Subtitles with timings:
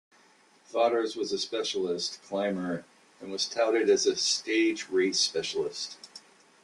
[0.71, 2.85] Vaughters was a specialist climber
[3.19, 5.97] and was touted as a Stage race specialist.